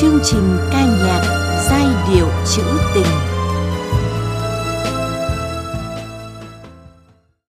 chương 0.00 0.18
trình 0.24 0.56
ca 0.72 0.86
nhạc 0.86 1.22
giai 1.70 2.14
điệu 2.14 2.28
trữ 2.56 2.62
tình. 2.94 3.06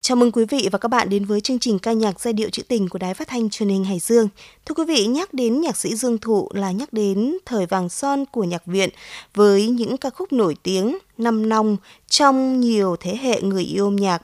Chào 0.00 0.16
mừng 0.16 0.32
quý 0.32 0.44
vị 0.50 0.68
và 0.72 0.78
các 0.78 0.88
bạn 0.88 1.08
đến 1.08 1.24
với 1.24 1.40
chương 1.40 1.58
trình 1.58 1.78
ca 1.78 1.92
nhạc 1.92 2.20
giai 2.20 2.32
điệu 2.32 2.50
trữ 2.50 2.62
tình 2.62 2.88
của 2.88 2.98
Đài 2.98 3.14
Phát 3.14 3.28
thanh 3.28 3.50
Truyền 3.50 3.68
hình 3.68 3.84
Hải 3.84 3.98
Dương. 3.98 4.28
Thưa 4.66 4.74
quý 4.74 4.84
vị, 4.88 5.06
nhắc 5.06 5.34
đến 5.34 5.60
nhạc 5.60 5.76
sĩ 5.76 5.96
Dương 5.96 6.18
Thụ 6.18 6.48
là 6.54 6.70
nhắc 6.70 6.92
đến 6.92 7.38
thời 7.46 7.66
vàng 7.66 7.88
son 7.88 8.24
của 8.32 8.44
nhạc 8.44 8.66
viện 8.66 8.90
với 9.34 9.68
những 9.68 9.96
ca 9.96 10.10
khúc 10.10 10.32
nổi 10.32 10.56
tiếng, 10.62 10.98
năm 11.18 11.48
nong 11.48 11.76
trong 12.08 12.60
nhiều 12.60 12.96
thế 13.00 13.18
hệ 13.22 13.40
người 13.42 13.62
yêu 13.62 13.86
âm 13.86 13.96
nhạc. 13.96 14.22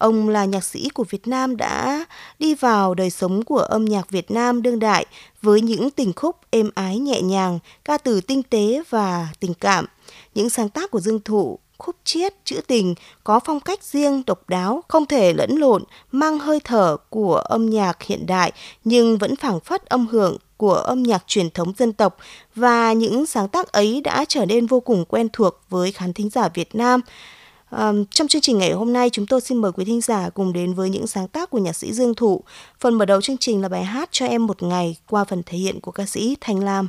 Ông 0.00 0.28
là 0.28 0.44
nhạc 0.44 0.64
sĩ 0.64 0.88
của 0.94 1.04
Việt 1.04 1.28
Nam 1.28 1.56
đã 1.56 2.04
đi 2.38 2.54
vào 2.54 2.94
đời 2.94 3.10
sống 3.10 3.44
của 3.44 3.58
âm 3.58 3.84
nhạc 3.84 4.10
Việt 4.10 4.30
Nam 4.30 4.62
đương 4.62 4.78
đại 4.78 5.06
với 5.42 5.60
những 5.60 5.90
tình 5.90 6.12
khúc 6.12 6.36
êm 6.50 6.70
ái 6.74 6.98
nhẹ 6.98 7.22
nhàng, 7.22 7.58
ca 7.84 7.98
từ 7.98 8.20
tinh 8.20 8.42
tế 8.42 8.82
và 8.90 9.28
tình 9.40 9.54
cảm. 9.54 9.86
Những 10.34 10.50
sáng 10.50 10.68
tác 10.68 10.90
của 10.90 11.00
Dương 11.00 11.20
Thụ 11.20 11.58
khúc 11.78 11.96
chiết, 12.04 12.44
trữ 12.44 12.60
tình 12.66 12.94
có 13.24 13.40
phong 13.40 13.60
cách 13.60 13.84
riêng 13.84 14.22
độc 14.26 14.48
đáo, 14.48 14.84
không 14.88 15.06
thể 15.06 15.32
lẫn 15.32 15.56
lộn, 15.56 15.84
mang 16.12 16.38
hơi 16.38 16.60
thở 16.64 16.96
của 17.10 17.36
âm 17.36 17.70
nhạc 17.70 18.02
hiện 18.02 18.26
đại 18.26 18.52
nhưng 18.84 19.18
vẫn 19.18 19.36
phảng 19.36 19.60
phất 19.60 19.86
âm 19.86 20.06
hưởng 20.06 20.36
của 20.56 20.74
âm 20.74 21.02
nhạc 21.02 21.24
truyền 21.26 21.50
thống 21.50 21.72
dân 21.78 21.92
tộc 21.92 22.16
và 22.54 22.92
những 22.92 23.26
sáng 23.26 23.48
tác 23.48 23.72
ấy 23.72 24.00
đã 24.00 24.24
trở 24.28 24.46
nên 24.46 24.66
vô 24.66 24.80
cùng 24.80 25.04
quen 25.04 25.28
thuộc 25.32 25.60
với 25.68 25.92
khán 25.92 26.12
thính 26.12 26.30
giả 26.30 26.48
Việt 26.48 26.74
Nam. 26.74 27.00
Trong 28.10 28.28
chương 28.28 28.42
trình 28.42 28.58
ngày 28.58 28.72
hôm 28.72 28.92
nay, 28.92 29.10
chúng 29.10 29.26
tôi 29.26 29.40
xin 29.40 29.58
mời 29.58 29.72
quý 29.72 29.84
thính 29.84 30.00
giả 30.00 30.30
cùng 30.30 30.52
đến 30.52 30.74
với 30.74 30.90
những 30.90 31.06
sáng 31.06 31.28
tác 31.28 31.50
của 31.50 31.58
nhạc 31.58 31.72
sĩ 31.72 31.92
Dương 31.92 32.14
Thụ. 32.14 32.42
Phần 32.80 32.94
mở 32.94 33.04
đầu 33.04 33.20
chương 33.20 33.38
trình 33.38 33.62
là 33.62 33.68
bài 33.68 33.84
hát 33.84 34.08
cho 34.12 34.26
em 34.26 34.46
một 34.46 34.62
ngày 34.62 34.96
qua 35.08 35.24
phần 35.24 35.42
thể 35.46 35.58
hiện 35.58 35.80
của 35.80 35.92
ca 35.92 36.06
sĩ 36.06 36.36
Thanh 36.40 36.64
Lam. 36.64 36.88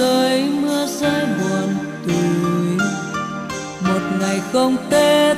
Rơi 0.00 0.48
mưa 0.62 0.86
rơi 0.86 1.26
buồn 1.26 1.74
tủi. 2.06 2.86
Một 3.80 4.00
ngày 4.20 4.40
không 4.52 4.76
tên 4.90 5.29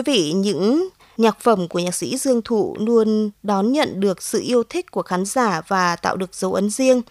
quý 0.00 0.12
vị, 0.12 0.32
những 0.32 0.88
nhạc 1.16 1.40
phẩm 1.40 1.68
của 1.68 1.78
nhạc 1.78 1.94
sĩ 1.94 2.16
Dương 2.16 2.42
Thụ 2.42 2.76
luôn 2.78 3.30
đón 3.42 3.72
nhận 3.72 4.00
được 4.00 4.22
sự 4.22 4.40
yêu 4.42 4.62
thích 4.62 4.90
của 4.90 5.02
khán 5.02 5.24
giả 5.24 5.62
và 5.68 5.96
tạo 5.96 6.16
được 6.16 6.34
dấu 6.34 6.54
ấn 6.54 6.70
riêng. 6.70 7.02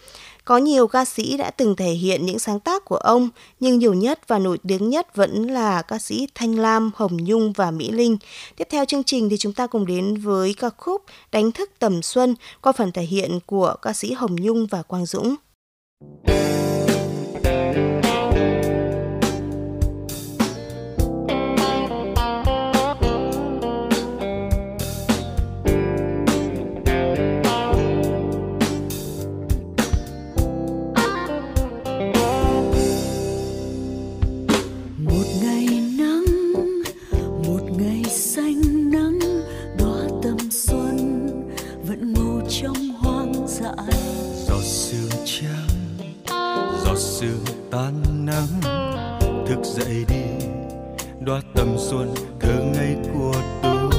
Có 0.44 0.58
nhiều 0.58 0.86
ca 0.86 1.04
sĩ 1.04 1.36
đã 1.36 1.50
từng 1.50 1.76
thể 1.76 1.90
hiện 1.90 2.26
những 2.26 2.38
sáng 2.38 2.60
tác 2.60 2.84
của 2.84 2.96
ông, 2.96 3.28
nhưng 3.60 3.78
nhiều 3.78 3.94
nhất 3.94 4.28
và 4.28 4.38
nổi 4.38 4.58
tiếng 4.68 4.90
nhất 4.90 5.16
vẫn 5.16 5.46
là 5.46 5.82
ca 5.82 5.98
sĩ 5.98 6.28
Thanh 6.34 6.58
Lam, 6.58 6.90
Hồng 6.94 7.16
Nhung 7.16 7.52
và 7.52 7.70
Mỹ 7.70 7.90
Linh. 7.90 8.16
Tiếp 8.56 8.68
theo 8.70 8.84
chương 8.84 9.04
trình 9.04 9.28
thì 9.28 9.36
chúng 9.36 9.52
ta 9.52 9.66
cùng 9.66 9.86
đến 9.86 10.16
với 10.16 10.54
ca 10.54 10.70
khúc 10.76 11.02
Đánh 11.32 11.52
thức 11.52 11.70
tầm 11.78 12.02
xuân 12.02 12.34
qua 12.62 12.72
phần 12.72 12.92
thể 12.92 13.02
hiện 13.02 13.38
của 13.46 13.74
ca 13.82 13.92
sĩ 13.92 14.12
Hồng 14.12 14.36
Nhung 14.36 14.66
và 14.66 14.82
Quang 14.82 15.06
Dũng. 15.06 15.34
Quý 16.26 16.59
tan 47.80 48.26
nắng. 48.26 48.60
Thức 49.46 49.58
dậy 49.62 50.04
đi, 50.08 50.46
đóa 51.20 51.40
tầm 51.54 51.76
xuân 51.78 52.14
thơ 52.40 52.52
ngây 52.74 52.96
của 53.14 53.34
tôi. 53.62 53.90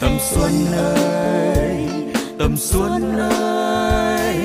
Tầm 0.00 0.10
xuân 0.30 0.52
ơi 0.76 1.86
tầm 2.38 2.56
xuân 2.56 3.18
ơi, 3.18 4.36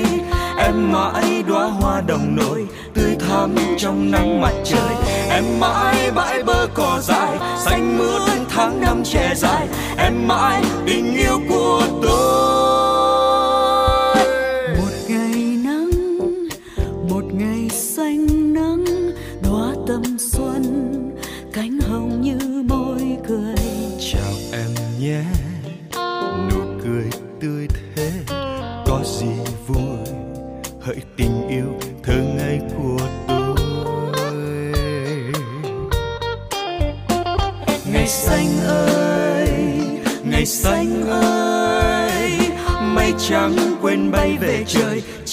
em 0.58 0.92
mãi 0.92 1.42
đóa 1.48 1.66
hoa 1.66 2.00
đồng 2.00 2.36
nổi, 2.36 2.66
tươi 2.94 3.16
thắm 3.28 3.54
trong 3.78 4.10
nắng 4.10 4.40
mặt 4.40 4.54
trời. 4.64 4.94
Em 5.30 5.44
mãi 5.60 6.10
bãi 6.14 6.42
bờ 6.42 6.66
cỏ 6.74 7.00
dài 7.02 7.38
xanh 7.64 7.98
mướt 7.98 8.22
tháng 8.50 8.80
năm 8.80 9.02
che 9.04 9.34
dài. 9.36 9.68
Em 9.98 10.28
mãi 10.28 10.62
tình 10.86 11.16
yêu 11.16 11.40
của 11.48 11.82
tôi. 12.02 12.49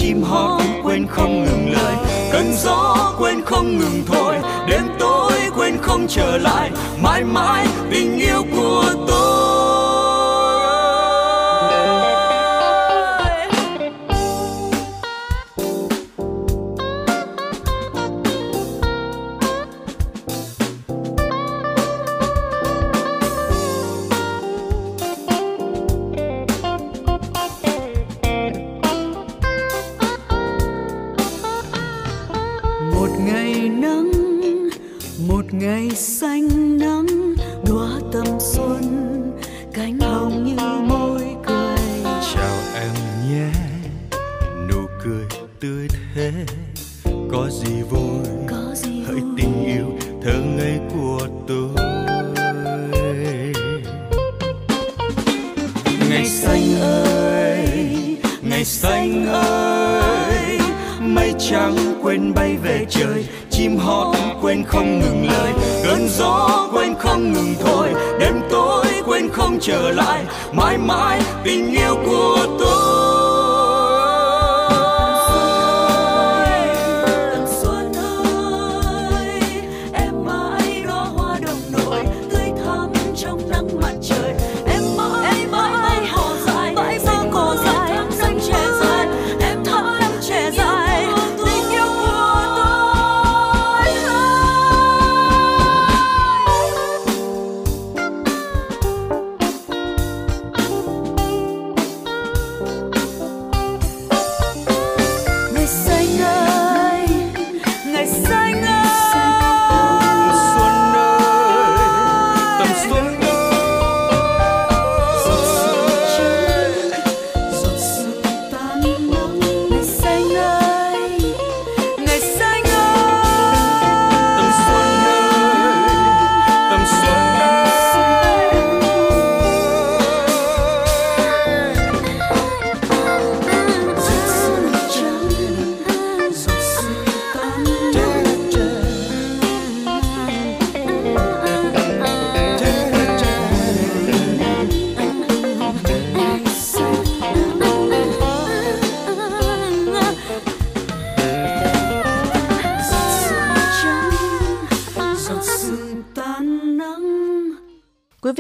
chim 0.08 0.24
hót 0.24 0.62
quên 0.84 1.08
không 1.08 1.44
ngừng 1.44 1.72
lời. 1.72 1.96
Cơn 2.32 2.54
gió 2.54 3.14
quên 3.20 3.42
không 3.46 3.78
ngừng 3.78 4.04
thôi 4.08 4.36
đêm 4.68 4.82
tối 5.00 5.32
quên 5.56 5.78
không 5.82 6.06
trở 6.10 6.38
lại. 6.38 6.72
Mãi 7.04 7.24
mãi 7.24 7.68
tình 7.92 8.20
yêu 8.20 8.44
ngừng 65.08 65.28
lời. 65.28 65.54
Cơn 65.84 66.08
gió 66.10 66.68
quên 66.74 66.96
không 67.00 67.34
ngừng 67.34 67.56
thôi 67.60 67.88
đêm 68.20 68.34
tối 68.50 68.86
quên 69.06 69.30
không 69.30 69.58
trở 69.62 69.92
lại. 69.92 70.24
Mãi 70.52 70.78
mãi 70.78 71.22
tình 71.44 71.72
yêu 71.72 71.96
của 72.06 72.48
tôi. 72.60 72.87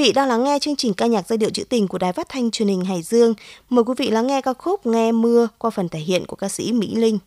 Vị 0.07 0.13
đang 0.13 0.27
lắng 0.27 0.43
nghe 0.43 0.59
chương 0.59 0.75
trình 0.75 0.93
ca 0.93 1.05
nhạc 1.05 1.27
giai 1.27 1.37
điệu 1.37 1.49
trữ 1.49 1.63
tình 1.63 1.87
của 1.87 1.97
Đài 1.97 2.13
Phát 2.13 2.29
thanh 2.29 2.51
Truyền 2.51 2.67
hình 2.67 2.85
Hải 2.85 3.01
Dương. 3.01 3.33
Mời 3.69 3.83
quý 3.83 3.93
vị 3.97 4.09
lắng 4.09 4.27
nghe 4.27 4.41
ca 4.41 4.53
khúc 4.53 4.85
Nghe 4.85 5.11
mưa 5.11 5.47
qua 5.57 5.69
phần 5.69 5.89
thể 5.89 5.99
hiện 5.99 6.25
của 6.25 6.35
ca 6.35 6.49
sĩ 6.49 6.71
Mỹ 6.71 6.95
Linh. 6.95 7.19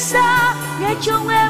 Xa 0.00 0.54
nghe 0.80 0.94
chung 1.02 1.28
em 1.28 1.49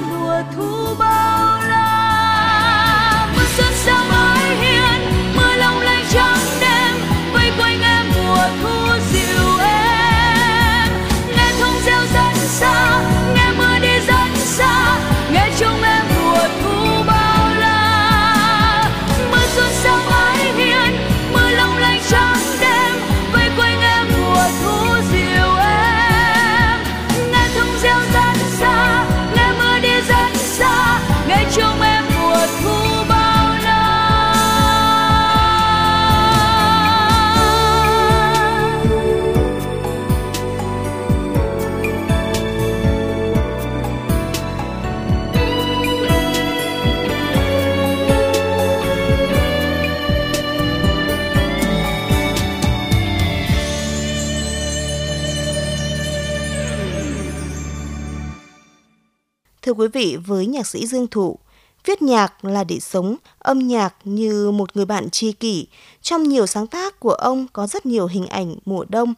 quý 59.81 59.89
vị, 59.89 60.17
với 60.27 60.47
nhạc 60.47 60.67
sĩ 60.67 60.87
Dương 60.87 61.07
Thụ, 61.07 61.39
viết 61.85 62.03
nhạc 62.03 62.45
là 62.45 62.65
để 62.65 62.81
sống, 62.81 63.17
âm 63.39 63.59
nhạc 63.59 63.95
như 64.05 64.51
một 64.51 64.77
người 64.77 64.85
bạn 64.85 65.11
tri 65.11 65.33
kỷ. 65.33 65.67
Trong 66.03 66.23
nhiều 66.23 66.47
sáng 66.47 66.67
tác 66.67 67.01
của 67.01 67.13
ông 67.13 67.47
có 67.53 67.67
rất 67.67 67.87
nhiều 67.87 68.07
hình 68.07 68.27
ảnh 68.27 68.57
mùa 68.65 68.85
đông. 68.89 69.15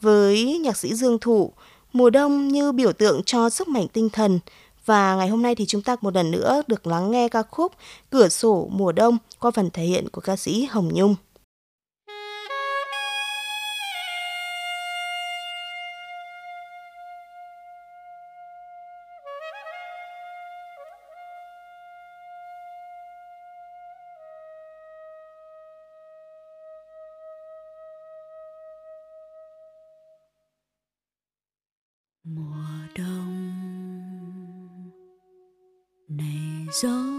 Với 0.00 0.58
nhạc 0.58 0.76
sĩ 0.76 0.94
Dương 0.94 1.18
Thụ, 1.18 1.52
mùa 1.92 2.10
đông 2.10 2.48
như 2.48 2.72
biểu 2.72 2.92
tượng 2.92 3.22
cho 3.22 3.50
sức 3.50 3.68
mạnh 3.68 3.86
tinh 3.88 4.10
thần. 4.10 4.38
Và 4.84 5.14
ngày 5.14 5.28
hôm 5.28 5.42
nay 5.42 5.54
thì 5.54 5.66
chúng 5.66 5.82
ta 5.82 5.96
một 6.00 6.14
lần 6.14 6.30
nữa 6.30 6.62
được 6.66 6.86
lắng 6.86 7.10
nghe 7.10 7.28
ca 7.28 7.42
khúc 7.42 7.72
Cửa 8.10 8.28
sổ 8.28 8.68
mùa 8.72 8.92
đông 8.92 9.18
qua 9.40 9.50
phần 9.50 9.70
thể 9.70 9.82
hiện 9.84 10.08
của 10.08 10.20
ca 10.20 10.36
sĩ 10.36 10.64
Hồng 10.64 10.90
Nhung. 10.94 11.14
Gió 36.72 37.15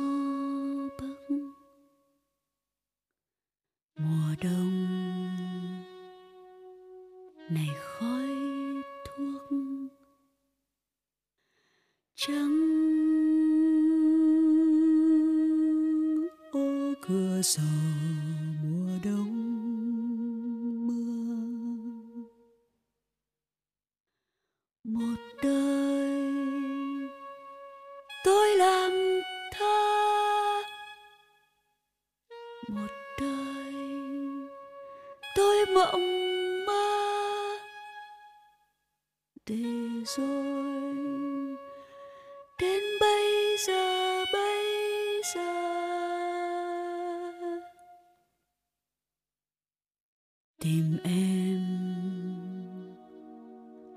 tìm 50.68 50.98
em. 51.04 51.62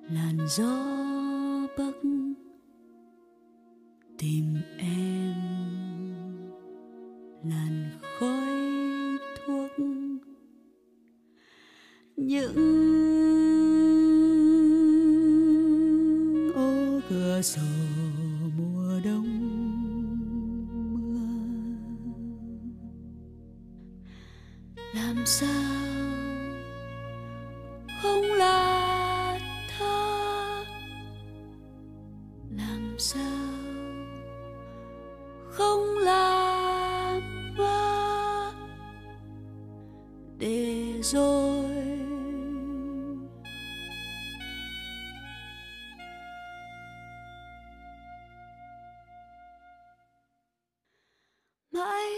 Làn 0.09 0.39
gió 0.49 1.00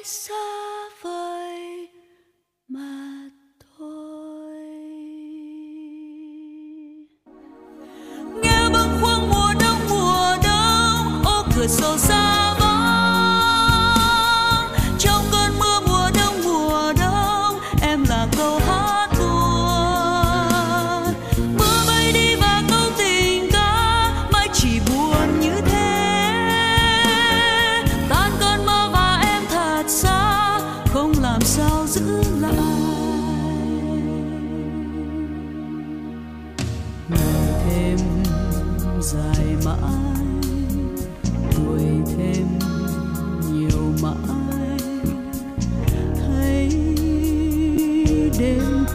mãi 0.02 0.61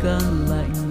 càng 0.04 0.50
lạnh. 0.50 0.87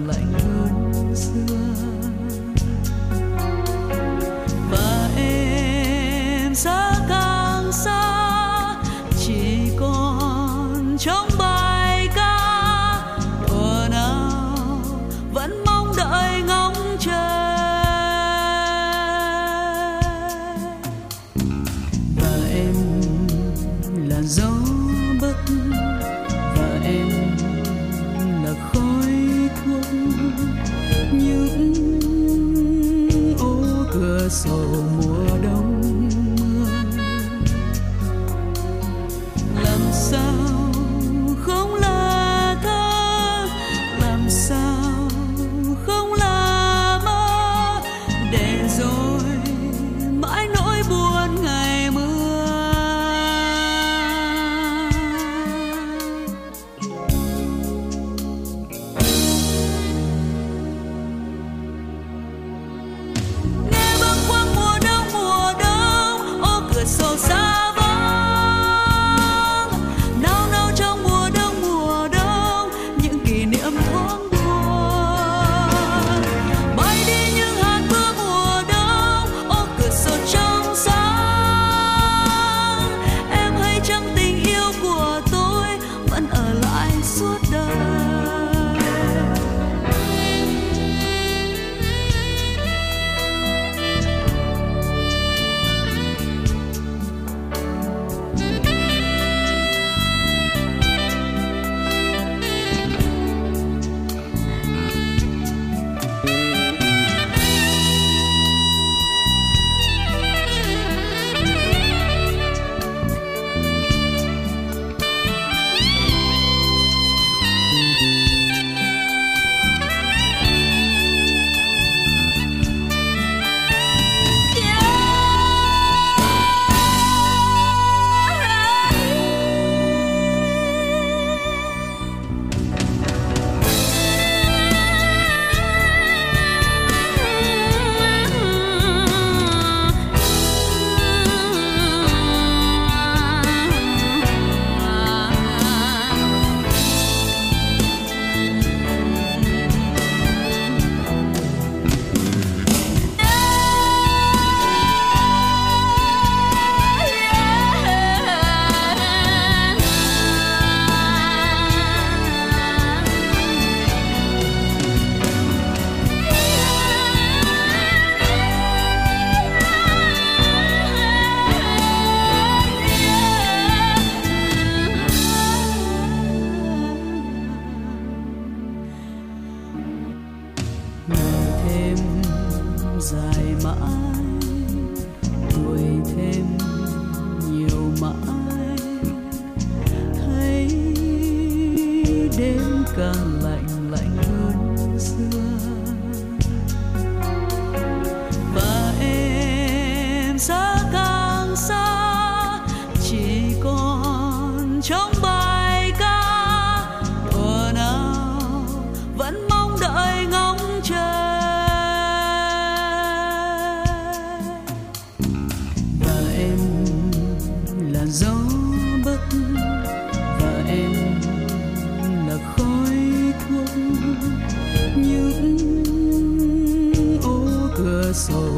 Cửa 228.27 228.56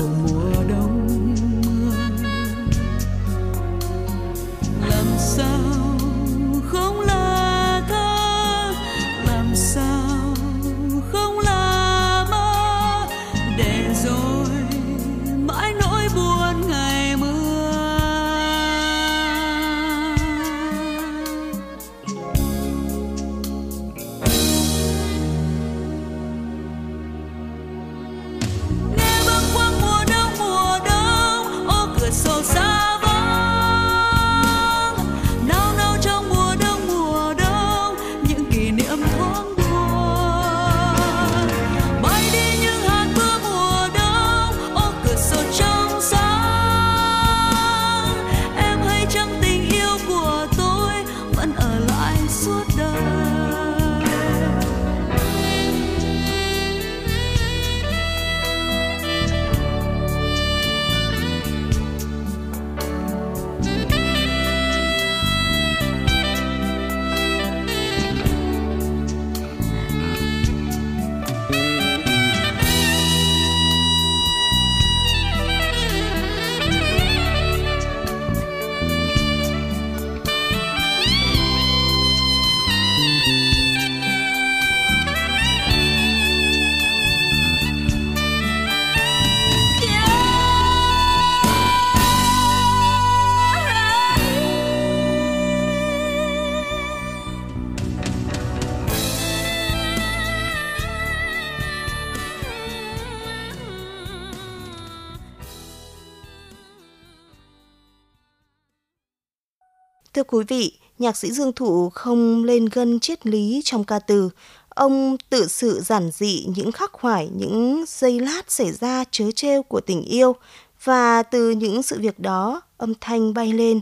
Thưa 110.13 110.23
quý 110.23 110.45
vị, 110.47 110.71
nhạc 110.99 111.17
sĩ 111.17 111.31
Dương 111.31 111.53
Thụ 111.53 111.89
không 111.89 112.43
lên 112.43 112.65
gân 112.65 112.99
triết 112.99 113.25
lý 113.25 113.61
trong 113.63 113.83
ca 113.83 113.99
từ. 113.99 114.29
Ông 114.69 115.17
tự 115.29 115.47
sự 115.47 115.81
giản 115.81 116.11
dị 116.11 116.45
những 116.55 116.71
khắc 116.71 116.91
khoải, 116.91 117.29
những 117.37 117.83
giây 117.87 118.19
lát 118.19 118.51
xảy 118.51 118.71
ra 118.71 119.03
chớ 119.11 119.31
trêu 119.35 119.63
của 119.63 119.81
tình 119.81 120.03
yêu. 120.03 120.35
Và 120.83 121.23
từ 121.23 121.51
những 121.51 121.83
sự 121.83 121.99
việc 121.99 122.19
đó, 122.19 122.61
âm 122.77 122.93
thanh 123.01 123.33
bay 123.33 123.53
lên. 123.53 123.79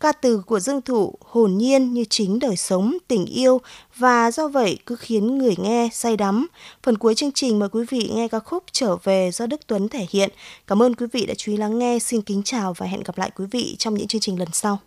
Ca 0.00 0.12
từ 0.12 0.42
của 0.46 0.60
Dương 0.60 0.82
Thụ 0.82 1.14
hồn 1.24 1.58
nhiên 1.58 1.94
như 1.94 2.04
chính 2.10 2.38
đời 2.38 2.56
sống, 2.56 2.98
tình 3.08 3.26
yêu 3.26 3.60
và 3.96 4.30
do 4.30 4.48
vậy 4.48 4.78
cứ 4.86 4.96
khiến 4.96 5.38
người 5.38 5.54
nghe 5.58 5.88
say 5.92 6.16
đắm. 6.16 6.46
Phần 6.82 6.98
cuối 6.98 7.14
chương 7.14 7.32
trình 7.32 7.58
mời 7.58 7.68
quý 7.68 7.84
vị 7.90 8.10
nghe 8.14 8.28
ca 8.28 8.38
khúc 8.38 8.64
Trở 8.72 8.96
về 8.96 9.30
do 9.32 9.46
Đức 9.46 9.60
Tuấn 9.66 9.88
thể 9.88 10.06
hiện. 10.10 10.30
Cảm 10.66 10.82
ơn 10.82 10.94
quý 10.94 11.06
vị 11.12 11.26
đã 11.26 11.34
chú 11.34 11.52
ý 11.52 11.58
lắng 11.58 11.78
nghe. 11.78 11.98
Xin 11.98 12.22
kính 12.22 12.42
chào 12.42 12.72
và 12.72 12.86
hẹn 12.86 13.02
gặp 13.02 13.18
lại 13.18 13.30
quý 13.36 13.44
vị 13.50 13.76
trong 13.78 13.94
những 13.94 14.06
chương 14.06 14.20
trình 14.20 14.38
lần 14.38 14.48
sau. 14.52 14.78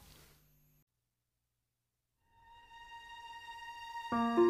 Thank 4.12 4.38
you. 4.40 4.47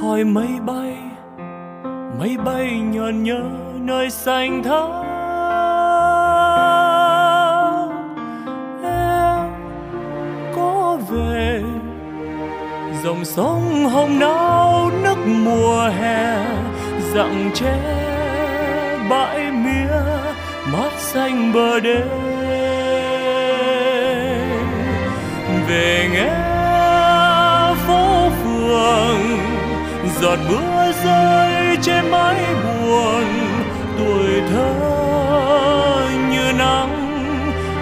Hỏi 0.00 0.24
mây 0.24 0.48
bay 0.66 0.96
mây 2.18 2.36
bay 2.44 2.80
nhờn 2.80 3.22
nhớ 3.22 3.42
nơi 3.80 4.10
xanh 4.10 4.62
thẳm 4.62 4.90
em 8.82 9.50
có 10.56 10.98
về 11.10 11.62
dòng 13.04 13.24
sông 13.24 13.88
hồng 13.88 14.18
nao, 14.18 14.90
nước 15.02 15.18
mùa 15.26 15.88
hè 16.00 16.36
dặn 17.14 17.50
tre 17.54 17.78
bãi 19.10 19.50
mía, 19.50 19.96
mát 20.72 20.92
xanh 20.98 21.52
bờ 21.52 21.80
đê. 21.80 22.00
Về 25.68 26.08
nghe 26.12 26.51
giọt 30.22 30.38
mưa 30.48 30.92
rơi 31.04 31.76
trên 31.82 32.10
mái 32.10 32.54
buồn, 32.64 33.24
tuổi 33.98 34.42
thơ 34.50 36.08
như 36.30 36.52
nắng, 36.58 37.12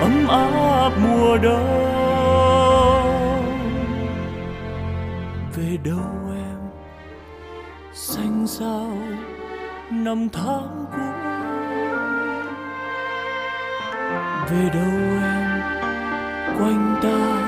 ấm 0.00 0.29
áp 0.29 0.90
mùa 1.03 1.37
đông. 1.37 1.81
Về 5.57 5.76
đâu 5.85 6.35
em? 6.35 6.59
Xanh 7.92 8.46
sao 8.46 8.98
năm 9.90 10.29
tháng 10.33 10.87
cũ? 10.92 11.03
Về 14.50 14.70
đâu 14.74 15.00
em? 15.22 15.61
Quanh 16.59 16.96
ta 17.03 17.39